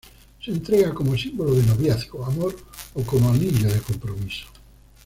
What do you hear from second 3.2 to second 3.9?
anillo de